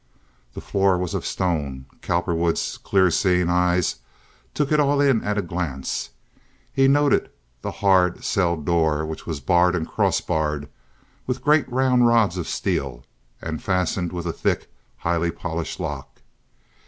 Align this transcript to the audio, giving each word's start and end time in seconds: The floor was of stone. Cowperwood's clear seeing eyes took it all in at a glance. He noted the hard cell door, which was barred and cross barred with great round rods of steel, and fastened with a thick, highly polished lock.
The 0.55 0.61
floor 0.61 0.97
was 0.97 1.13
of 1.13 1.27
stone. 1.27 1.85
Cowperwood's 2.01 2.79
clear 2.79 3.11
seeing 3.11 3.49
eyes 3.51 3.97
took 4.55 4.71
it 4.71 4.79
all 4.79 4.99
in 4.99 5.23
at 5.23 5.37
a 5.37 5.43
glance. 5.43 6.09
He 6.73 6.87
noted 6.87 7.29
the 7.61 7.69
hard 7.69 8.23
cell 8.23 8.57
door, 8.57 9.05
which 9.05 9.27
was 9.27 9.41
barred 9.41 9.75
and 9.75 9.87
cross 9.87 10.19
barred 10.19 10.67
with 11.27 11.43
great 11.43 11.71
round 11.71 12.07
rods 12.07 12.35
of 12.35 12.47
steel, 12.47 13.05
and 13.43 13.61
fastened 13.61 14.11
with 14.11 14.25
a 14.25 14.33
thick, 14.33 14.71
highly 14.97 15.29
polished 15.29 15.79
lock. 15.79 16.23